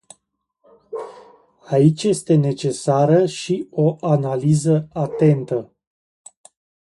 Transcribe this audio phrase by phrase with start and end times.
[1.67, 5.71] Aici este necesară și o analiză atentă.